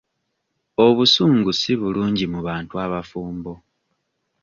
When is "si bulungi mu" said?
1.59-2.39